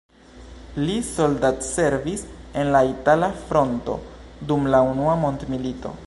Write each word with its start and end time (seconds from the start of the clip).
Li 0.85 0.95
soldatservis 1.09 2.23
en 2.61 2.73
la 2.77 2.81
itala 2.93 3.29
fronto 3.49 3.99
dum 4.53 4.65
la 4.77 4.81
unua 4.95 5.19
mondmilito. 5.27 5.93